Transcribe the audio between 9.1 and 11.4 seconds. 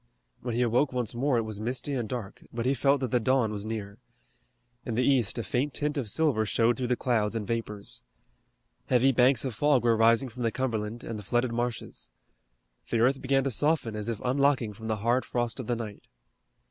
banks of fog were rising from the Cumberland and the